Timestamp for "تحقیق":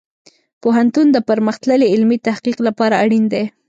2.27-2.57